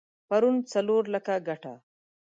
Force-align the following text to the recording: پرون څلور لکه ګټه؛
پرون 0.27 0.55
څلور 0.73 1.03
لکه 1.13 1.33
ګټه؛ 1.47 1.73